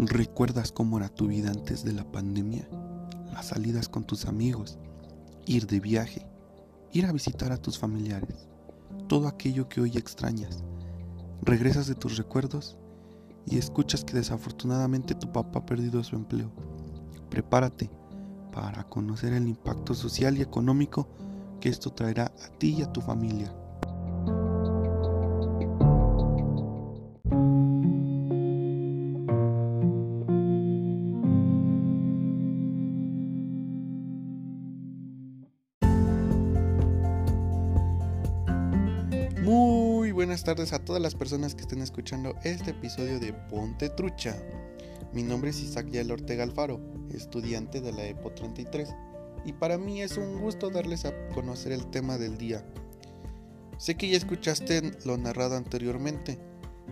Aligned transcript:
¿Recuerdas 0.00 0.70
cómo 0.70 0.98
era 0.98 1.08
tu 1.08 1.26
vida 1.26 1.50
antes 1.50 1.82
de 1.82 1.92
la 1.92 2.04
pandemia? 2.04 2.68
Las 3.32 3.48
salidas 3.48 3.88
con 3.88 4.04
tus 4.04 4.26
amigos, 4.26 4.78
ir 5.44 5.66
de 5.66 5.80
viaje, 5.80 6.24
ir 6.92 7.04
a 7.04 7.10
visitar 7.10 7.50
a 7.50 7.56
tus 7.56 7.80
familiares, 7.80 8.46
todo 9.08 9.26
aquello 9.26 9.68
que 9.68 9.80
hoy 9.80 9.96
extrañas. 9.96 10.62
Regresas 11.42 11.88
de 11.88 11.96
tus 11.96 12.16
recuerdos 12.16 12.78
y 13.44 13.58
escuchas 13.58 14.04
que 14.04 14.14
desafortunadamente 14.14 15.16
tu 15.16 15.32
papá 15.32 15.58
ha 15.58 15.66
perdido 15.66 16.04
su 16.04 16.14
empleo. 16.14 16.52
Prepárate 17.28 17.90
para 18.52 18.84
conocer 18.84 19.32
el 19.32 19.48
impacto 19.48 19.94
social 19.94 20.38
y 20.38 20.42
económico 20.42 21.08
que 21.60 21.70
esto 21.70 21.90
traerá 21.90 22.26
a 22.26 22.56
ti 22.58 22.76
y 22.78 22.82
a 22.82 22.92
tu 22.92 23.00
familia. 23.00 23.52
Buenas 40.28 40.44
tardes 40.44 40.74
a 40.74 40.84
todas 40.84 41.00
las 41.00 41.14
personas 41.14 41.54
que 41.54 41.62
estén 41.62 41.80
escuchando 41.80 42.34
este 42.44 42.72
episodio 42.72 43.18
de 43.18 43.32
Ponte 43.32 43.88
Trucha. 43.88 44.36
Mi 45.14 45.22
nombre 45.22 45.48
es 45.48 45.60
Isaac 45.60 45.88
Yael 45.88 46.10
Ortega 46.10 46.46
estudiante 47.14 47.80
de 47.80 47.92
la 47.92 48.04
EPO 48.04 48.32
33, 48.32 48.94
y 49.46 49.54
para 49.54 49.78
mí 49.78 50.02
es 50.02 50.18
un 50.18 50.38
gusto 50.38 50.68
darles 50.68 51.06
a 51.06 51.14
conocer 51.28 51.72
el 51.72 51.86
tema 51.86 52.18
del 52.18 52.36
día. 52.36 52.62
Sé 53.78 53.94
que 53.94 54.10
ya 54.10 54.18
escuchaste 54.18 54.92
lo 55.06 55.16
narrado 55.16 55.56
anteriormente, 55.56 56.38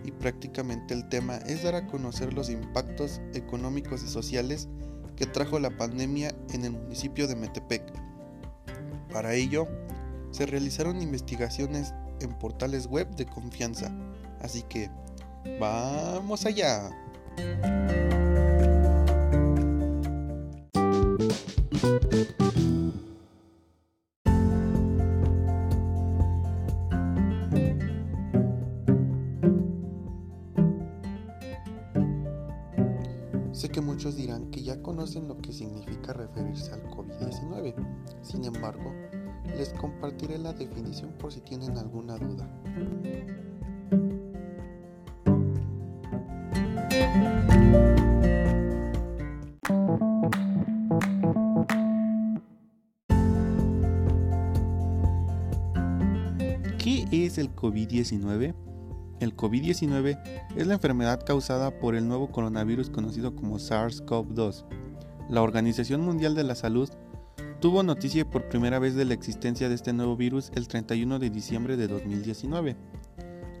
y 0.03 0.09
prácticamente 0.09 0.95
el 0.95 1.07
tema 1.07 1.37
es 1.37 1.61
dar 1.61 1.75
a 1.75 1.85
conocer 1.85 2.33
los 2.33 2.49
impactos 2.49 3.21
económicos 3.35 4.01
y 4.01 4.07
sociales 4.07 4.67
que 5.15 5.27
trajo 5.27 5.59
la 5.59 5.77
pandemia 5.77 6.33
en 6.53 6.65
el 6.65 6.71
municipio 6.71 7.27
de 7.27 7.35
Metepec. 7.35 7.83
Para 9.13 9.35
ello, 9.35 9.67
se 10.31 10.47
realizaron 10.47 11.03
investigaciones 11.03 11.93
en 12.21 12.37
portales 12.37 12.87
web 12.87 13.09
de 13.15 13.25
confianza. 13.25 13.91
Así 14.41 14.63
que, 14.63 14.89
vamos 15.59 16.45
allá. 16.45 16.89
Conocen 35.07 35.27
lo 35.29 35.37
que 35.37 35.53
significa 35.53 36.11
referirse 36.11 36.73
al 36.73 36.83
COVID-19. 36.89 37.73
Sin 38.21 38.43
embargo, 38.43 38.91
les 39.55 39.69
compartiré 39.69 40.37
la 40.37 40.51
definición 40.51 41.13
por 41.17 41.31
si 41.31 41.39
tienen 41.39 41.77
alguna 41.77 42.17
duda. 42.17 42.45
¿Qué 56.77 57.07
es 57.11 57.37
el 57.37 57.55
COVID-19? 57.55 58.53
El 59.21 59.35
COVID-19 59.35 60.19
es 60.57 60.67
la 60.67 60.73
enfermedad 60.73 61.25
causada 61.25 61.79
por 61.79 61.95
el 61.95 62.07
nuevo 62.07 62.29
coronavirus 62.29 62.89
conocido 62.89 63.35
como 63.35 63.55
SARS-CoV-2. 63.57 64.86
La 65.29 65.41
Organización 65.41 66.01
Mundial 66.01 66.35
de 66.35 66.45
la 66.45 66.55
Salud 66.55 66.89
tuvo 67.59 67.83
noticia 67.83 68.23
por 68.29 68.47
primera 68.47 68.79
vez 68.79 68.95
de 68.95 69.03
la 69.03 69.13
existencia 69.13 69.67
de 69.67 69.75
este 69.75 69.91
nuevo 69.91 70.15
virus 70.15 70.51
el 70.55 70.69
31 70.69 71.19
de 71.19 71.29
diciembre 71.29 71.75
de 71.75 71.89
2019, 71.89 72.77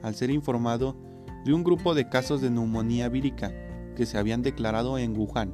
al 0.01 0.15
ser 0.15 0.29
informado 0.29 0.95
de 1.43 1.53
un 1.53 1.65
grupo 1.65 1.93
de 1.93 2.07
casos 2.07 2.39
de 2.39 2.49
neumonía 2.49 3.09
vírica 3.09 3.51
que 3.97 4.05
se 4.05 4.17
habían 4.17 4.43
declarado 4.43 4.97
en 4.97 5.17
Wuhan, 5.17 5.53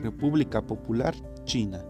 República 0.00 0.64
Popular 0.64 1.16
China. 1.44 1.84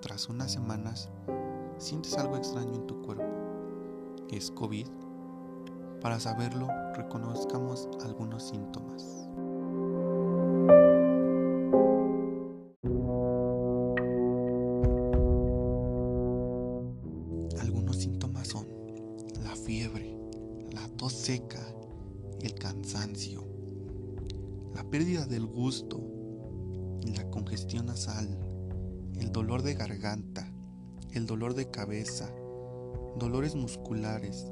Tras 0.00 0.30
unas 0.30 0.50
semanas, 0.50 1.10
sientes 1.76 2.16
algo 2.16 2.36
extraño 2.36 2.74
en 2.74 2.86
tu 2.86 3.02
cuerpo. 3.02 3.22
¿Es 4.30 4.50
COVID? 4.50 4.86
Para 6.00 6.18
saberlo, 6.18 6.68
reconozcamos 6.94 7.86
algunos 8.02 8.44
síntomas. 8.44 9.19
Dolor 31.30 31.54
de 31.54 31.70
cabeza, 31.70 32.28
dolores 33.14 33.54
musculares, 33.54 34.48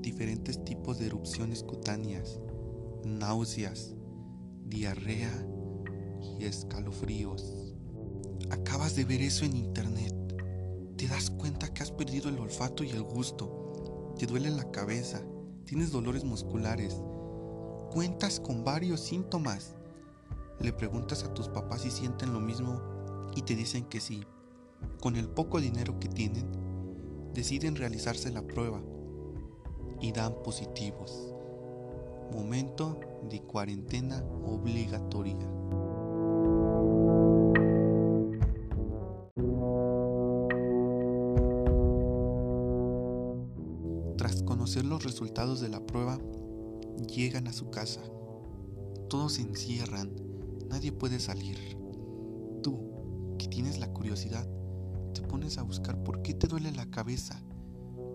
diferentes 0.00 0.64
tipos 0.64 0.98
de 0.98 1.06
erupciones 1.06 1.62
cutáneas, 1.62 2.40
náuseas, 3.04 3.94
diarrea 4.64 5.30
y 6.40 6.44
escalofríos. 6.44 7.76
Acabas 8.50 8.96
de 8.96 9.04
ver 9.04 9.22
eso 9.22 9.44
en 9.44 9.56
internet. 9.56 10.12
Te 10.96 11.06
das 11.06 11.30
cuenta 11.30 11.72
que 11.72 11.84
has 11.84 11.92
perdido 11.92 12.30
el 12.30 12.40
olfato 12.40 12.82
y 12.82 12.90
el 12.90 13.04
gusto. 13.04 14.12
Te 14.18 14.26
duele 14.26 14.50
la 14.50 14.72
cabeza. 14.72 15.22
Tienes 15.66 15.92
dolores 15.92 16.24
musculares. 16.24 17.00
Cuentas 17.92 18.40
con 18.40 18.64
varios 18.64 18.98
síntomas. 18.98 19.76
Le 20.58 20.72
preguntas 20.72 21.22
a 21.22 21.32
tus 21.32 21.48
papás 21.48 21.82
si 21.82 21.92
sienten 21.92 22.32
lo 22.32 22.40
mismo 22.40 22.82
y 23.36 23.42
te 23.42 23.54
dicen 23.54 23.84
que 23.84 24.00
sí. 24.00 24.26
Con 25.00 25.16
el 25.16 25.28
poco 25.28 25.60
dinero 25.60 25.98
que 25.98 26.08
tienen, 26.08 26.46
deciden 27.34 27.76
realizarse 27.76 28.30
la 28.30 28.42
prueba 28.42 28.80
y 30.00 30.12
dan 30.12 30.34
positivos. 30.42 31.34
Momento 32.32 32.98
de 33.28 33.40
cuarentena 33.40 34.22
obligatoria. 34.44 35.36
Tras 44.16 44.42
conocer 44.42 44.84
los 44.84 45.04
resultados 45.04 45.60
de 45.60 45.68
la 45.68 45.84
prueba, 45.84 46.18
llegan 47.08 47.48
a 47.48 47.52
su 47.52 47.70
casa. 47.70 48.00
Todos 49.08 49.34
se 49.34 49.42
encierran, 49.42 50.14
nadie 50.68 50.92
puede 50.92 51.18
salir. 51.18 51.58
Tú, 52.62 52.78
que 53.38 53.46
tienes 53.46 53.78
la 53.78 53.92
curiosidad, 53.92 54.48
te 55.12 55.22
pones 55.22 55.58
a 55.58 55.62
buscar 55.62 56.02
por 56.02 56.22
qué 56.22 56.34
te 56.34 56.46
duele 56.46 56.72
la 56.72 56.90
cabeza, 56.90 57.42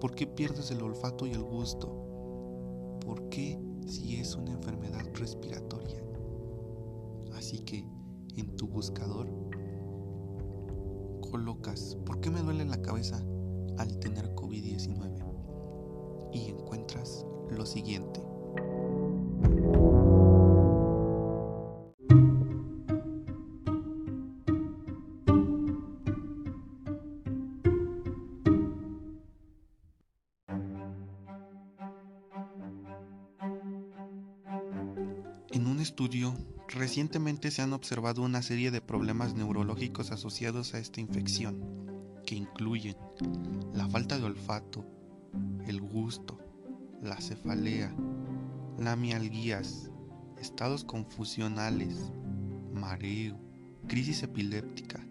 por 0.01 0.15
qué 0.15 0.27
pierdes 0.27 0.71
el 0.71 0.81
olfato 0.81 1.25
y 1.25 1.31
el 1.31 1.43
gusto, 1.43 1.87
por 3.05 3.29
qué 3.29 3.59
si 3.85 4.15
es 4.17 4.35
una 4.35 4.51
enfermedad 4.51 5.05
respiratoria. 5.13 6.03
Así 7.35 7.59
que 7.59 7.85
en 8.35 8.55
tu 8.55 8.67
buscador 8.67 9.27
colocas 11.21 11.97
¿por 12.05 12.19
qué 12.19 12.29
me 12.29 12.41
duele 12.41 12.65
la 12.65 12.81
cabeza 12.81 13.23
al 13.77 13.99
tener 13.99 14.33
COVID-19? 14.35 15.23
Y 16.33 16.49
encuentras 16.49 17.25
lo 17.49 17.65
siguiente. 17.65 18.21
Recientemente 36.97 37.51
se 37.51 37.61
han 37.61 37.73
observado 37.73 38.23
una 38.23 38.41
serie 38.41 38.71
de 38.71 38.81
problemas 38.81 39.35
neurológicos 39.35 40.09
asociados 40.09 40.73
a 40.73 40.79
esta 40.79 40.99
infección, 40.99 41.61
que 42.25 42.33
incluyen 42.33 42.95
la 43.71 43.87
falta 43.87 44.17
de 44.17 44.23
olfato, 44.23 44.83
el 45.67 45.79
gusto, 45.79 46.39
la 47.03 47.21
cefalea, 47.21 47.95
la 48.79 48.95
mialguías, 48.95 49.91
estados 50.41 50.83
confusionales, 50.83 52.11
mareo, 52.73 53.39
crisis 53.87 54.23
epiléptica 54.23 55.05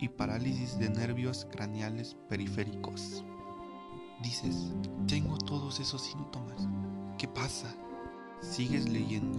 y 0.00 0.08
parálisis 0.08 0.76
de 0.80 0.90
nervios 0.90 1.46
craneales 1.52 2.16
periféricos. 2.28 3.24
Dices, 4.24 4.72
tengo 5.06 5.38
todos 5.38 5.78
esos 5.78 6.02
síntomas. 6.02 6.66
¿Qué 7.16 7.28
pasa? 7.28 7.72
Sigues 8.40 8.88
leyendo 8.88 9.38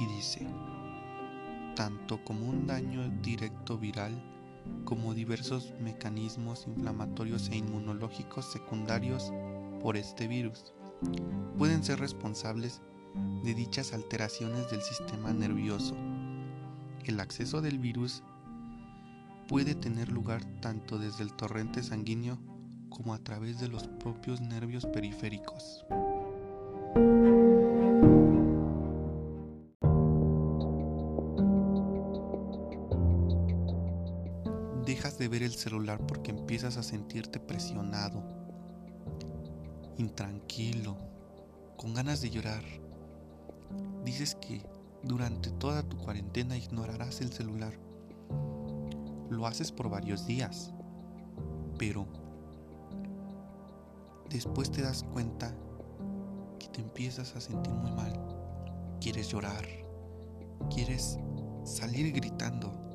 y 0.00 0.06
dice, 0.06 0.46
tanto 1.80 2.22
como 2.24 2.46
un 2.46 2.66
daño 2.66 3.08
directo 3.22 3.78
viral 3.78 4.12
como 4.84 5.14
diversos 5.14 5.72
mecanismos 5.80 6.66
inflamatorios 6.66 7.48
e 7.48 7.56
inmunológicos 7.56 8.44
secundarios 8.52 9.32
por 9.80 9.96
este 9.96 10.28
virus 10.28 10.74
pueden 11.56 11.82
ser 11.82 11.98
responsables 11.98 12.82
de 13.42 13.54
dichas 13.54 13.94
alteraciones 13.94 14.70
del 14.70 14.82
sistema 14.82 15.32
nervioso. 15.32 15.96
El 17.06 17.18
acceso 17.18 17.62
del 17.62 17.78
virus 17.78 18.22
puede 19.48 19.74
tener 19.74 20.12
lugar 20.12 20.44
tanto 20.60 20.98
desde 20.98 21.22
el 21.22 21.32
torrente 21.32 21.82
sanguíneo 21.82 22.38
como 22.90 23.14
a 23.14 23.18
través 23.20 23.58
de 23.58 23.68
los 23.68 23.88
propios 23.88 24.42
nervios 24.42 24.84
periféricos. 24.84 25.86
El 35.42 35.52
celular 35.52 36.04
porque 36.06 36.30
empiezas 36.30 36.76
a 36.76 36.82
sentirte 36.82 37.40
presionado, 37.40 38.22
intranquilo, 39.96 40.96
con 41.76 41.94
ganas 41.94 42.20
de 42.20 42.30
llorar. 42.30 42.62
Dices 44.04 44.34
que 44.34 44.62
durante 45.02 45.50
toda 45.50 45.82
tu 45.82 45.96
cuarentena 45.96 46.56
ignorarás 46.56 47.20
el 47.20 47.32
celular. 47.32 47.72
Lo 49.30 49.46
haces 49.46 49.72
por 49.72 49.88
varios 49.88 50.26
días, 50.26 50.72
pero 51.78 52.06
después 54.28 54.70
te 54.70 54.82
das 54.82 55.04
cuenta 55.04 55.54
que 56.58 56.68
te 56.68 56.80
empiezas 56.80 57.34
a 57.36 57.40
sentir 57.40 57.72
muy 57.72 57.92
mal. 57.92 58.12
Quieres 59.00 59.28
llorar, 59.28 59.64
quieres 60.68 61.18
salir 61.64 62.12
gritando. 62.12 62.89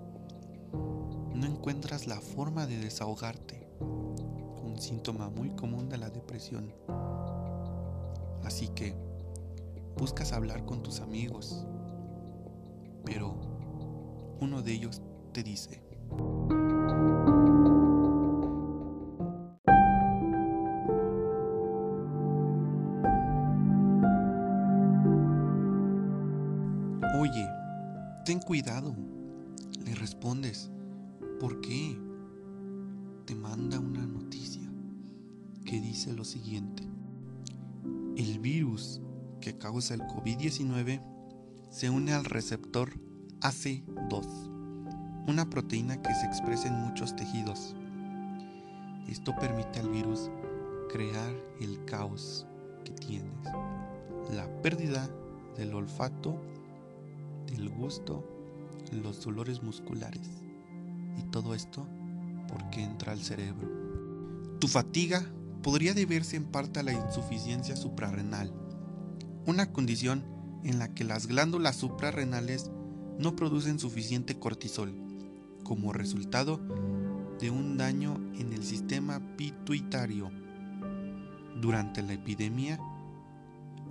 No 1.36 1.46
encuentras 1.48 2.08
la 2.08 2.22
forma 2.22 2.66
de 2.66 2.78
desahogarte, 2.78 3.68
un 3.82 4.78
síntoma 4.80 5.30
muy 5.30 5.50
común 5.50 5.90
de 5.90 5.98
la 5.98 6.10
depresión. 6.10 6.74
Así 8.46 8.70
que 8.70 8.96
buscas 9.98 10.32
hablar 10.32 10.66
con 10.66 10.82
tus 10.82 11.02
amigos, 11.02 11.66
pero 13.04 13.36
uno 14.40 14.62
de 14.62 14.72
ellos 14.72 15.02
te 15.34 15.44
dice, 15.44 15.84
Oye, 27.20 27.46
ten 28.24 28.40
cuidado. 28.40 28.96
Le 29.84 29.96
respondes, 29.96 30.72
¿por 31.40 31.62
qué? 31.62 31.98
Te 33.26 33.36
manda 33.36 33.80
una 33.80 34.06
noticia 34.06 34.70
que 35.66 35.80
dice 35.80 36.14
lo 36.14 36.24
siguiente. 36.24 36.84
El 38.16 38.40
virus 38.40 39.02
que 39.42 39.58
causa 39.58 39.94
el 39.94 40.02
COVID-19 40.02 41.02
se 41.70 41.90
une 41.90 42.14
al 42.14 42.26
receptor 42.26 42.94
AC2, 43.42 44.26
una 45.28 45.50
proteína 45.50 46.02
que 46.02 46.14
se 46.14 46.26
expresa 46.26 46.68
en 46.68 46.76
muchos 46.76 47.16
tejidos. 47.16 47.76
Esto 49.08 49.34
permite 49.40 49.80
al 49.80 49.90
virus 49.90 50.30
crear 50.90 51.36
el 51.60 51.84
caos 51.86 52.46
que 52.84 52.92
tienes, 52.92 53.46
la 54.32 54.48
pérdida 54.62 55.10
del 55.58 55.74
olfato 55.74 56.40
el 57.54 57.70
gusto, 57.70 58.24
los 58.92 59.24
dolores 59.24 59.62
musculares. 59.64 60.44
Y 61.17 61.23
todo 61.23 61.56
esto 61.56 61.88
porque 62.47 62.83
entra 62.83 63.12
al 63.12 63.21
cerebro. 63.21 63.69
Tu 64.59 64.67
fatiga 64.67 65.25
podría 65.62 65.94
deberse 65.94 66.35
en 66.35 66.45
parte 66.45 66.79
a 66.79 66.83
la 66.83 66.94
insuficiencia 66.94 67.75
suprarrenal, 67.75 68.53
una 69.45 69.71
condición 69.71 70.23
en 70.63 70.79
la 70.79 70.94
que 70.94 71.03
las 71.03 71.27
glándulas 71.27 71.75
suprarrenales 71.75 72.71
no 73.19 73.35
producen 73.35 73.79
suficiente 73.79 74.39
cortisol, 74.39 74.94
como 75.63 75.94
resultado 75.94 76.59
de 77.39 77.50
un 77.50 77.77
daño 77.77 78.15
en 78.35 78.53
el 78.53 78.63
sistema 78.63 79.19
pituitario. 79.38 80.31
Durante 81.62 82.01
la 82.01 82.13
epidemia, 82.13 82.79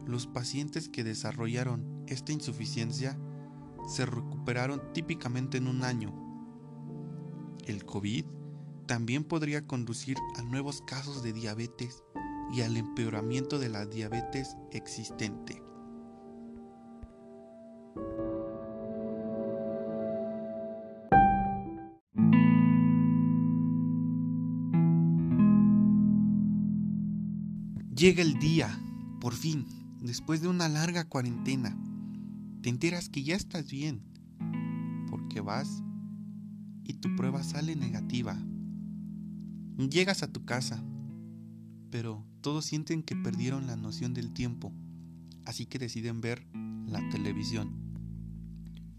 los 0.07 0.27
pacientes 0.27 0.89
que 0.89 1.05
desarrollaron 1.05 2.05
esta 2.07 2.33
insuficiencia 2.33 3.19
se 3.89 4.07
recuperaron 4.07 4.83
típicamente 4.93 5.59
en 5.59 5.69
un 5.69 5.85
año. 5.85 6.24
El 7.67 7.85
COVID 7.85 8.25
también 8.87 9.25
podría 9.25 9.67
conducir 9.67 10.17
a 10.37 10.43
nuevos 10.43 10.83
casos 10.83 11.23
de 11.23 11.33
diabetes 11.33 12.03
y 12.53 12.61
al 12.61 12.77
empeoramiento 12.77 13.59
de 13.59 13.69
la 13.69 13.87
diabetes 13.87 14.57
existente. 14.73 15.63
Llega 27.97 28.23
el 28.23 28.39
día, 28.39 28.79
por 29.21 29.33
fin, 29.33 29.67
después 30.01 30.43
de 30.43 30.49
una 30.49 30.69
larga 30.69 31.09
cuarentena 31.09 31.79
te 32.65 32.71
enteras 32.71 33.11
que 33.11 33.23
ya 33.23 33.37
estás 33.37 33.71
bien, 33.71 34.01
porque 35.11 35.43
vas 35.43 35.83
y 36.85 36.95
tu 36.95 37.15
prueba 37.17 37.43
sale 37.43 37.75
negativa. 37.77 38.37
Llegas 39.77 40.23
a 40.23 40.33
tu 40.33 40.45
casa, 40.45 40.83
pero 41.91 42.25
todos 42.41 42.65
sienten 42.65 43.03
que 43.03 43.17
perdieron 43.17 43.67
la 43.67 43.77
noción 43.77 44.15
del 44.15 44.33
tiempo, 44.33 44.73
así 45.45 45.67
que 45.67 45.79
deciden 45.79 46.21
ver 46.21 46.47
la 46.87 47.09
televisión. 47.11 47.73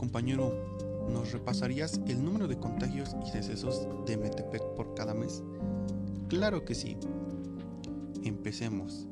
Compañero, 0.01 0.51
¿nos 1.13 1.31
repasarías 1.31 2.01
el 2.07 2.25
número 2.25 2.47
de 2.47 2.57
contagios 2.57 3.15
y 3.23 3.31
decesos 3.37 3.87
de 4.07 4.17
Metepec 4.17 4.63
por 4.75 4.95
cada 4.95 5.13
mes? 5.13 5.43
Claro 6.27 6.65
que 6.65 6.73
sí. 6.73 6.97
Empecemos. 8.23 9.07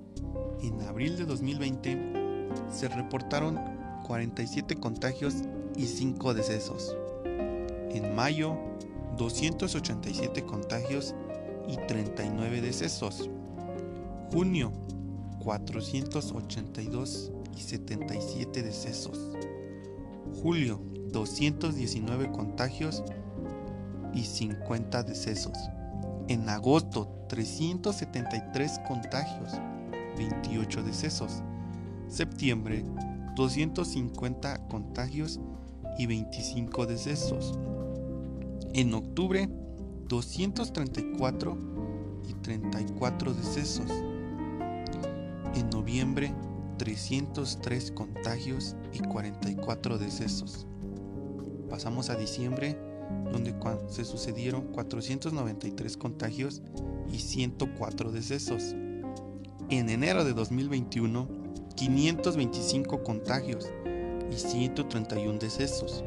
En 0.64 0.82
abril 0.82 1.16
de 1.16 1.26
2020 1.26 2.50
se 2.72 2.88
reportaron 2.88 3.60
47 4.08 4.78
contagios 4.78 5.36
y 5.76 5.86
5 5.86 6.34
decesos. 6.34 6.98
En 7.92 8.16
mayo, 8.16 8.58
287 9.16 10.44
contagios 10.44 11.14
y 11.68 11.78
39 11.86 12.62
decesos. 12.62 13.30
Junio, 14.32 14.74
482 15.44 17.32
y 17.56 17.62
77 17.62 18.64
decesos. 18.64 19.38
Julio, 20.42 20.80
219 21.12 22.32
contagios 22.32 23.04
y 24.14 24.24
50 24.24 25.04
decesos. 25.04 25.58
En 26.30 26.48
agosto, 26.48 27.10
373 27.28 28.80
contagios, 28.88 29.52
28 30.18 30.84
decesos. 30.84 31.44
Septiembre, 32.08 32.86
250 33.36 34.68
contagios 34.70 35.42
y 35.98 36.06
25 36.06 36.86
decesos. 36.86 37.60
En 38.74 38.94
octubre, 38.94 39.50
234 40.08 41.58
y 42.30 42.34
34 42.36 43.34
decesos. 43.34 43.92
En 45.54 45.70
noviembre, 45.70 46.34
303 46.80 47.92
contagios 47.92 48.76
y 48.94 49.00
44 49.00 50.00
decesos. 50.00 50.66
Pasamos 51.70 52.10
a 52.10 52.16
diciembre, 52.16 52.80
donde 53.32 53.54
se 53.90 54.06
sucedieron 54.06 54.72
493 54.72 55.98
contagios 55.98 56.64
y 57.12 57.20
104 57.20 58.12
decesos. 58.12 58.74
En 59.70 59.90
enero 59.90 60.24
de 60.24 60.34
2021, 60.34 61.28
525 61.76 63.04
contagios 63.04 63.70
y 64.32 64.36
131 64.36 65.38
decesos. 65.38 66.04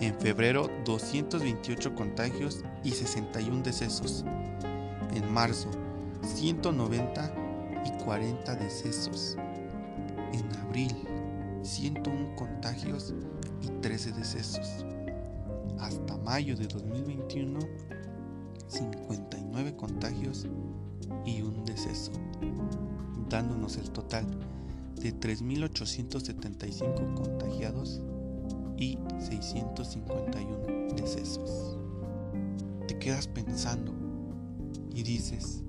En 0.00 0.18
febrero, 0.18 0.70
228 0.86 1.94
contagios 1.94 2.62
y 2.82 2.92
61 2.92 3.62
decesos. 3.62 4.24
En 5.14 5.30
marzo, 5.30 5.68
190 6.22 7.34
y 7.84 8.04
40 8.04 8.54
decesos. 8.54 9.36
En 10.32 10.56
abril, 10.56 10.94
101 11.62 12.36
contagios 12.36 13.14
y 13.62 13.68
13 13.80 14.12
decesos. 14.12 14.84
Hasta 15.78 16.16
mayo 16.18 16.56
de 16.56 16.66
2021, 16.66 17.58
59 18.68 19.76
contagios 19.76 20.46
y 21.24 21.42
un 21.42 21.64
deceso, 21.64 22.12
dándonos 23.28 23.76
el 23.76 23.90
total 23.90 24.26
de 24.96 25.14
3.875 25.18 27.14
contagiados 27.14 28.00
y 28.76 28.98
651 29.18 30.94
decesos. 30.96 31.76
Te 32.86 32.98
quedas 32.98 33.26
pensando 33.26 33.92
y 34.94 35.02
dices, 35.02 35.62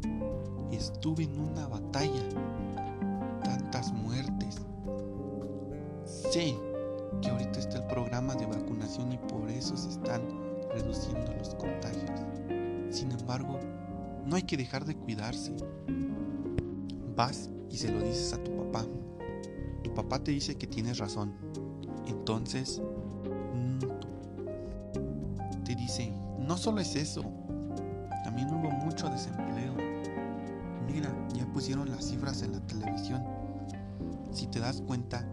estuve 0.72 1.24
en 1.24 1.40
una 1.40 1.68
batalla 1.68 2.24
Sé 6.32 6.56
que 7.22 7.30
ahorita 7.30 7.60
está 7.60 7.80
el 7.80 7.88
programa 7.88 8.34
de 8.36 8.46
vacunación 8.46 9.12
y 9.12 9.18
por 9.18 9.50
eso 9.50 9.76
se 9.76 9.90
están 9.90 10.22
reduciendo 10.74 11.34
los 11.34 11.54
contagios. 11.56 12.10
Sin 12.90 13.12
embargo, 13.12 13.60
no 14.26 14.38
hay 14.38 14.44
que 14.44 14.56
dejar 14.56 14.86
de 14.86 14.96
cuidarse. 14.96 15.54
Vas 17.18 17.50
y 17.70 17.76
se 17.76 17.92
lo 17.92 18.00
dices 18.00 18.32
a 18.32 18.42
tu 18.42 18.56
papá. 18.56 18.86
Tu 19.84 19.94
papá 19.94 20.24
te 20.24 20.32
dice 20.32 20.56
que 20.56 20.68
tienes 20.68 21.00
razón. 21.00 21.34
Entonces, 22.08 22.82
mm, 23.54 23.80
te 25.66 25.76
dice, 25.76 26.14
no 26.40 26.56
solo 26.56 26.80
es 26.80 26.96
eso, 26.96 27.26
también 28.24 28.48
hubo 28.54 28.72
mucho 28.72 29.10
desempleo. 29.10 29.74
Mira, 30.88 31.14
ya 31.34 31.46
pusieron 31.48 31.92
las 31.92 32.06
cifras 32.06 32.42
en 32.42 32.54
la 32.54 32.62
televisión 32.62 33.22
si 34.32 34.48
te 34.48 34.60
das 34.60 34.82
cuenta, 34.82 35.26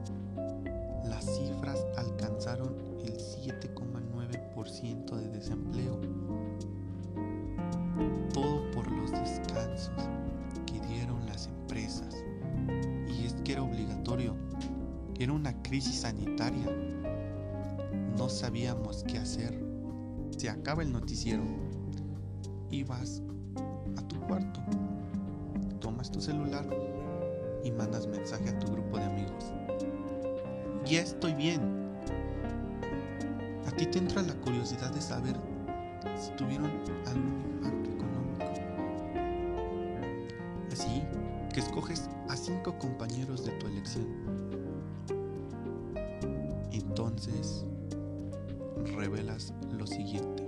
7,9% 4.83 5.17
de 5.17 5.29
desempleo. 5.29 6.01
Todo 8.33 8.71
por 8.71 8.91
los 8.91 9.11
descansos 9.11 10.09
que 10.67 10.81
dieron 10.87 11.25
las 11.27 11.47
empresas. 11.49 12.25
Y 13.09 13.27
es 13.27 13.35
que 13.45 13.53
era 13.53 13.63
obligatorio. 13.63 14.37
Era 15.19 15.33
una 15.33 15.61
crisis 15.63 16.01
sanitaria. 16.01 16.67
No 18.17 18.29
sabíamos 18.29 19.05
qué 19.05 19.19
hacer. 19.19 19.59
Se 20.37 20.49
acaba 20.49 20.83
el 20.83 20.93
noticiero 20.93 21.43
y 22.71 22.85
vas 22.85 23.23
a 23.97 24.03
tu 24.03 24.21
cuarto. 24.21 24.61
Tomas 25.81 26.11
tu 26.11 26.21
celular 26.21 26.67
y 27.65 27.71
mandas 27.73 28.07
mensaje 28.07 28.51
a 28.51 28.59
tu 28.59 28.71
grupo 28.73 28.99
de 28.99 29.05
amigos. 29.05 29.53
Ya 30.85 31.01
estoy 31.01 31.35
bien. 31.35 31.88
Ti 33.79 33.87
te 33.87 33.99
entra 34.01 34.23
la 34.23 34.35
curiosidad 34.35 34.91
de 34.91 35.01
saber 35.01 35.37
si 36.19 36.33
tuvieron 36.33 36.69
algún 37.07 37.45
impacto 37.63 37.91
económico. 37.91 38.45
Así 40.73 41.05
que 41.55 41.61
escoges 41.61 42.11
a 42.29 42.37
cinco 42.37 42.77
compañeros 42.77 43.45
de 43.45 43.53
tu 43.53 43.69
elección. 43.69 44.07
Entonces, 46.73 47.65
revelas 48.97 49.55
lo 49.71 49.87
siguiente. 49.87 50.48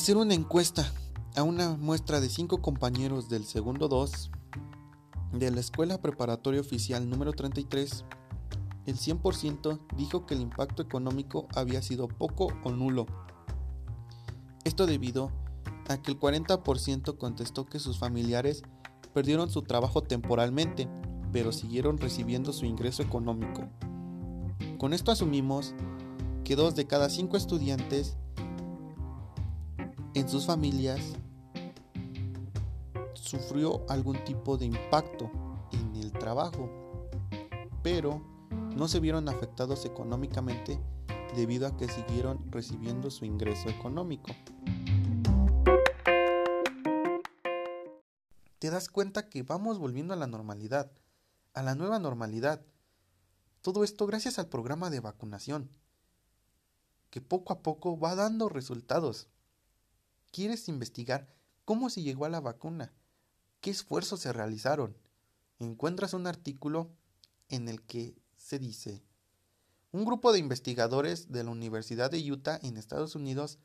Hacer 0.00 0.16
una 0.16 0.32
encuesta 0.32 0.90
a 1.36 1.42
una 1.42 1.76
muestra 1.76 2.20
de 2.20 2.30
cinco 2.30 2.62
compañeros 2.62 3.28
del 3.28 3.44
segundo 3.44 3.86
2 3.86 4.30
de 5.34 5.50
la 5.50 5.60
Escuela 5.60 6.00
Preparatoria 6.00 6.62
Oficial 6.62 7.10
número 7.10 7.34
33, 7.34 8.06
el 8.86 8.96
100% 8.96 9.78
dijo 9.98 10.24
que 10.24 10.32
el 10.32 10.40
impacto 10.40 10.80
económico 10.82 11.48
había 11.54 11.82
sido 11.82 12.08
poco 12.08 12.48
o 12.64 12.70
nulo. 12.70 13.04
Esto 14.64 14.86
debido 14.86 15.30
a 15.90 16.00
que 16.00 16.12
el 16.12 16.18
40% 16.18 17.18
contestó 17.18 17.66
que 17.66 17.78
sus 17.78 17.98
familiares 17.98 18.62
perdieron 19.12 19.50
su 19.50 19.60
trabajo 19.60 20.02
temporalmente, 20.02 20.88
pero 21.30 21.52
siguieron 21.52 21.98
recibiendo 21.98 22.54
su 22.54 22.64
ingreso 22.64 23.02
económico. 23.02 23.68
Con 24.78 24.94
esto 24.94 25.12
asumimos 25.12 25.74
que 26.42 26.56
dos 26.56 26.74
de 26.74 26.86
cada 26.86 27.10
cinco 27.10 27.36
estudiantes 27.36 28.16
en 30.14 30.28
sus 30.28 30.46
familias 30.46 31.00
sufrió 33.14 33.84
algún 33.88 34.24
tipo 34.24 34.56
de 34.56 34.66
impacto 34.66 35.30
en 35.72 35.94
el 35.96 36.10
trabajo, 36.12 36.68
pero 37.82 38.20
no 38.76 38.88
se 38.88 38.98
vieron 38.98 39.28
afectados 39.28 39.84
económicamente 39.84 40.80
debido 41.36 41.66
a 41.68 41.76
que 41.76 41.86
siguieron 41.86 42.50
recibiendo 42.50 43.10
su 43.10 43.24
ingreso 43.24 43.68
económico. 43.68 44.32
Te 48.58 48.70
das 48.70 48.88
cuenta 48.88 49.28
que 49.28 49.42
vamos 49.42 49.78
volviendo 49.78 50.12
a 50.12 50.16
la 50.16 50.26
normalidad, 50.26 50.90
a 51.54 51.62
la 51.62 51.74
nueva 51.74 51.98
normalidad. 51.98 52.60
Todo 53.62 53.84
esto 53.84 54.06
gracias 54.06 54.38
al 54.38 54.48
programa 54.48 54.90
de 54.90 55.00
vacunación, 55.00 55.70
que 57.10 57.20
poco 57.20 57.52
a 57.52 57.62
poco 57.62 57.98
va 57.98 58.16
dando 58.16 58.48
resultados. 58.48 59.28
¿Quieres 60.32 60.68
investigar 60.68 61.28
cómo 61.64 61.90
se 61.90 62.02
llegó 62.02 62.24
a 62.24 62.28
la 62.28 62.40
vacuna? 62.40 62.92
¿Qué 63.60 63.70
esfuerzos 63.70 64.20
se 64.20 64.32
realizaron? 64.32 64.96
Encuentras 65.58 66.14
un 66.14 66.26
artículo 66.26 66.90
en 67.48 67.68
el 67.68 67.82
que 67.82 68.14
se 68.36 68.58
dice, 68.58 69.02
un 69.92 70.04
grupo 70.04 70.32
de 70.32 70.38
investigadores 70.38 71.32
de 71.32 71.42
la 71.42 71.50
Universidad 71.50 72.12
de 72.12 72.30
Utah 72.30 72.60
en 72.62 72.76
Estados 72.76 73.16
Unidos 73.16 73.58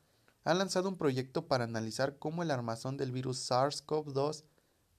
ha 0.43 0.55
lanzado 0.55 0.89
un 0.89 0.97
proyecto 0.97 1.47
para 1.47 1.65
analizar 1.65 2.17
cómo 2.17 2.41
el 2.41 2.49
armazón 2.49 2.97
del 2.97 3.11
virus 3.11 3.49
SARS-CoV-2 3.49 4.43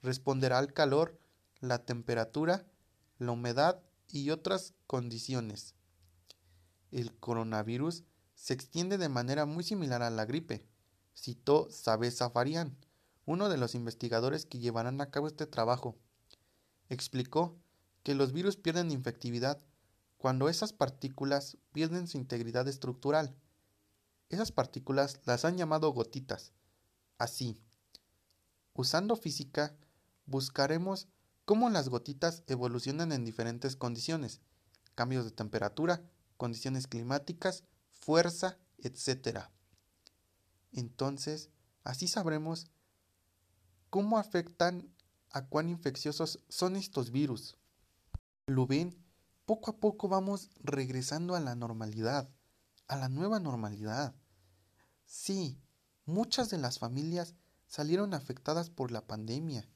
responderá 0.03 0.59
al 0.59 0.73
calor, 0.73 1.19
la 1.59 1.85
temperatura, 1.85 2.65
la 3.19 3.33
humedad 3.33 3.83
y 4.09 4.31
otras 4.31 4.75
condiciones. 4.87 5.75
El 6.93 7.13
coronavirus 7.19 8.05
se 8.37 8.55
extiende 8.55 8.97
de 8.97 9.09
manera 9.09 9.47
muy 9.47 9.65
similar 9.65 10.03
a 10.03 10.11
la 10.11 10.27
gripe, 10.27 10.65
citó 11.17 11.69
Sabé 11.71 12.11
Safarian, 12.11 12.77
uno 13.25 13.49
de 13.49 13.57
los 13.57 13.75
investigadores 13.75 14.47
que 14.47 14.59
llevarán 14.59 15.01
a 15.01 15.11
cabo 15.11 15.27
este 15.27 15.47
trabajo. 15.47 15.97
Explicó 16.89 17.57
que 18.05 18.15
los 18.15 18.33
virus 18.33 18.57
pierden 18.57 18.93
infectividad 18.93 19.61
cuando 20.19 20.49
esas 20.49 20.73
partículas 20.73 21.57
pierden 21.73 22.07
su 22.07 22.19
integridad 22.19 22.69
estructural. 22.69 23.35
Esas 24.29 24.53
partículas 24.53 25.21
las 25.25 25.45
han 25.45 25.57
llamado 25.57 25.91
gotitas. 25.93 26.53
Así, 27.19 27.61
usando 28.75 29.17
física, 29.17 29.75
buscaremos 30.27 31.09
cómo 31.45 31.71
las 31.71 31.89
gotitas 31.89 32.43
evolucionan 32.47 33.13
en 33.13 33.25
diferentes 33.25 33.77
condiciones, 33.77 34.41
cambios 34.95 35.25
de 35.25 35.31
temperatura, 35.31 36.03
condiciones 36.37 36.87
climáticas, 36.87 37.65
fuerza, 37.91 38.59
etc. 38.79 39.49
Entonces, 40.73 41.51
así 41.85 42.09
sabremos 42.09 42.71
cómo 43.91 44.19
afectan 44.19 44.93
a 45.31 45.47
cuán 45.47 45.69
infecciosos 45.69 46.41
son 46.49 46.77
estos 46.77 47.11
virus. 47.11 47.57
Lo 48.47 48.67
ven, 48.67 48.97
poco 49.45 49.71
a 49.71 49.77
poco 49.79 50.09
vamos 50.09 50.51
regresando 50.61 51.35
a 51.35 51.41
la 51.41 51.55
normalidad, 51.55 52.29
a 52.89 52.97
la 52.97 53.09
nueva 53.09 53.41
normalidad. 53.41 54.15
Sí, 55.05 55.61
muchas 56.05 56.51
de 56.51 56.59
las 56.59 56.79
familias 56.79 57.35
salieron 57.67 58.15
afectadas 58.15 58.71
por 58.71 58.91
la 58.91 59.07
pandemia, 59.07 59.69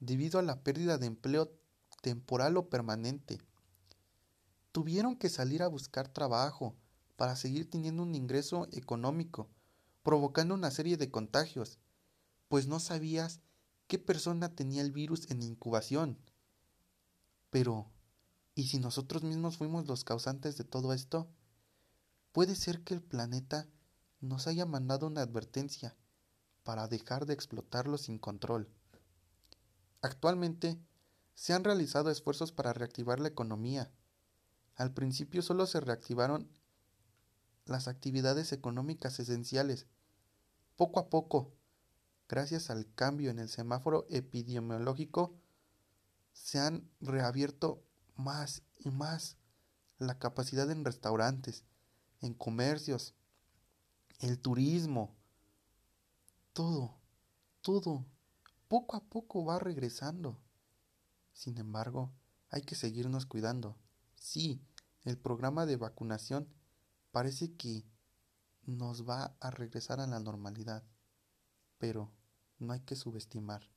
debido 0.00 0.38
a 0.38 0.42
la 0.42 0.62
pérdida 0.62 0.98
de 0.98 1.06
empleo 1.06 1.52
temporal 2.02 2.56
o 2.56 2.68
permanente. 2.68 3.40
Tuvieron 4.72 5.16
que 5.16 5.28
salir 5.28 5.62
a 5.62 5.68
buscar 5.68 6.08
trabajo 6.08 6.76
para 7.16 7.34
seguir 7.34 7.68
teniendo 7.68 8.02
un 8.02 8.14
ingreso 8.14 8.68
económico, 8.70 9.48
provocando 10.02 10.54
una 10.54 10.70
serie 10.70 10.96
de 10.96 11.10
contagios, 11.10 11.78
pues 12.48 12.66
no 12.66 12.80
sabías 12.80 13.40
qué 13.86 13.98
persona 13.98 14.54
tenía 14.54 14.82
el 14.82 14.92
virus 14.92 15.30
en 15.30 15.42
incubación. 15.42 16.18
Pero, 17.50 17.90
¿y 18.54 18.68
si 18.68 18.78
nosotros 18.78 19.22
mismos 19.22 19.56
fuimos 19.56 19.86
los 19.86 20.04
causantes 20.04 20.56
de 20.56 20.64
todo 20.64 20.92
esto? 20.92 21.28
Puede 22.32 22.54
ser 22.54 22.82
que 22.84 22.94
el 22.94 23.02
planeta 23.02 23.66
nos 24.20 24.46
haya 24.46 24.66
mandado 24.66 25.06
una 25.06 25.22
advertencia 25.22 25.96
para 26.62 26.88
dejar 26.88 27.24
de 27.24 27.34
explotarlo 27.34 27.96
sin 27.96 28.18
control. 28.18 28.68
Actualmente, 30.02 30.78
se 31.34 31.52
han 31.52 31.64
realizado 31.64 32.10
esfuerzos 32.10 32.52
para 32.52 32.72
reactivar 32.72 33.20
la 33.20 33.28
economía. 33.28 33.90
Al 34.74 34.92
principio 34.92 35.40
solo 35.40 35.66
se 35.66 35.80
reactivaron 35.80 36.50
las 37.68 37.88
actividades 37.88 38.52
económicas 38.52 39.18
esenciales. 39.20 39.86
Poco 40.76 41.00
a 41.00 41.08
poco, 41.08 41.52
gracias 42.28 42.70
al 42.70 42.92
cambio 42.94 43.30
en 43.30 43.38
el 43.38 43.48
semáforo 43.48 44.06
epidemiológico, 44.10 45.34
se 46.32 46.58
han 46.58 46.88
reabierto 47.00 47.82
más 48.16 48.62
y 48.78 48.90
más 48.90 49.36
la 49.98 50.18
capacidad 50.18 50.70
en 50.70 50.84
restaurantes, 50.84 51.64
en 52.20 52.34
comercios, 52.34 53.14
el 54.20 54.38
turismo, 54.38 55.16
todo, 56.52 56.96
todo, 57.60 58.04
poco 58.68 58.96
a 58.96 59.00
poco 59.00 59.44
va 59.44 59.58
regresando. 59.58 60.38
Sin 61.32 61.58
embargo, 61.58 62.12
hay 62.50 62.62
que 62.62 62.74
seguirnos 62.74 63.26
cuidando. 63.26 63.76
Sí, 64.16 64.60
el 65.04 65.18
programa 65.18 65.66
de 65.66 65.76
vacunación 65.76 66.48
parece 67.18 67.56
que 67.56 67.84
nos 68.64 69.02
va 69.02 69.34
a 69.40 69.50
regresar 69.50 69.98
a 69.98 70.06
la 70.06 70.20
normalidad, 70.20 70.84
pero 71.76 72.12
no 72.60 72.72
hay 72.72 72.78
que 72.82 72.94
subestimar. 72.94 73.68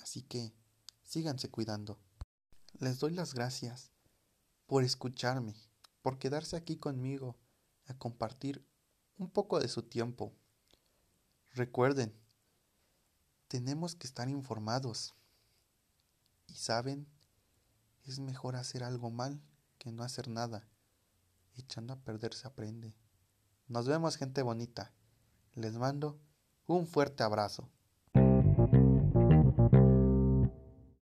Así 0.00 0.22
que 0.22 0.54
síganse 1.02 1.50
cuidando. 1.50 1.98
Les 2.78 3.00
doy 3.00 3.10
las 3.10 3.34
gracias 3.34 3.90
por 4.68 4.84
escucharme, 4.84 5.56
por 6.00 6.16
quedarse 6.20 6.54
aquí 6.54 6.76
conmigo 6.76 7.36
a 7.86 7.94
compartir 7.94 8.64
un 9.18 9.28
poco 9.28 9.58
de 9.58 9.66
su 9.66 9.82
tiempo. 9.82 10.32
Recuerden, 11.54 12.14
tenemos 13.48 13.96
que 13.96 14.06
estar 14.06 14.28
informados. 14.28 15.16
Y 16.46 16.54
saben, 16.54 17.08
es 18.04 18.20
mejor 18.20 18.54
hacer 18.54 18.84
algo 18.84 19.10
mal 19.10 19.42
que 19.78 19.90
no 19.90 20.04
hacer 20.04 20.28
nada. 20.28 20.68
Echando 21.56 21.92
a 21.92 21.96
perder 21.96 22.34
se 22.34 22.46
aprende. 22.46 22.94
Nos 23.68 23.86
vemos 23.86 24.16
gente 24.16 24.42
bonita. 24.42 24.92
Les 25.54 25.74
mando 25.74 26.20
un 26.66 26.86
fuerte 26.86 27.22
abrazo. 27.22 27.68